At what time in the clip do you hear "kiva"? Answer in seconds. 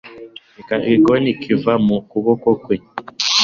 1.41-1.73